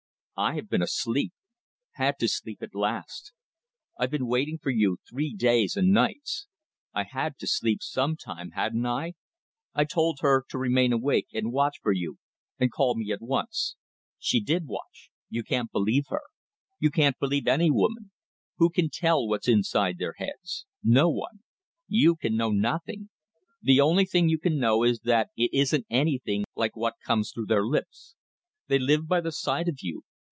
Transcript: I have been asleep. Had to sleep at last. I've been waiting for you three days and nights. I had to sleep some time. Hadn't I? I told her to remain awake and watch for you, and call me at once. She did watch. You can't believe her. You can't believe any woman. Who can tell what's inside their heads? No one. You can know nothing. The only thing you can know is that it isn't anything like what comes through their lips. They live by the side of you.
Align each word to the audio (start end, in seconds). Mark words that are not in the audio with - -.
I 0.37 0.55
have 0.55 0.69
been 0.69 0.81
asleep. 0.81 1.33
Had 1.97 2.17
to 2.17 2.27
sleep 2.27 2.63
at 2.63 2.73
last. 2.73 3.31
I've 3.99 4.09
been 4.09 4.25
waiting 4.25 4.57
for 4.57 4.71
you 4.71 4.97
three 5.07 5.35
days 5.35 5.75
and 5.75 5.91
nights. 5.93 6.47
I 6.95 7.03
had 7.03 7.37
to 7.41 7.45
sleep 7.47 7.83
some 7.83 8.15
time. 8.17 8.49
Hadn't 8.55 8.87
I? 8.87 9.13
I 9.75 9.83
told 9.85 10.17
her 10.21 10.43
to 10.49 10.57
remain 10.57 10.93
awake 10.93 11.27
and 11.31 11.51
watch 11.53 11.75
for 11.83 11.91
you, 11.91 12.17
and 12.57 12.71
call 12.71 12.95
me 12.95 13.11
at 13.11 13.21
once. 13.21 13.75
She 14.17 14.41
did 14.41 14.65
watch. 14.65 15.11
You 15.29 15.43
can't 15.43 15.71
believe 15.71 16.05
her. 16.07 16.23
You 16.79 16.89
can't 16.89 17.19
believe 17.19 17.45
any 17.45 17.69
woman. 17.69 18.09
Who 18.57 18.71
can 18.71 18.89
tell 18.89 19.27
what's 19.27 19.47
inside 19.47 19.99
their 19.99 20.15
heads? 20.17 20.65
No 20.83 21.07
one. 21.07 21.43
You 21.87 22.15
can 22.15 22.35
know 22.35 22.49
nothing. 22.49 23.11
The 23.61 23.79
only 23.79 24.05
thing 24.07 24.27
you 24.27 24.39
can 24.39 24.57
know 24.57 24.81
is 24.81 25.01
that 25.01 25.29
it 25.37 25.51
isn't 25.53 25.85
anything 25.91 26.45
like 26.55 26.75
what 26.75 26.95
comes 27.05 27.31
through 27.31 27.45
their 27.45 27.63
lips. 27.63 28.15
They 28.65 28.79
live 28.79 29.07
by 29.07 29.21
the 29.21 29.31
side 29.31 29.67
of 29.69 29.77
you. 29.83 30.01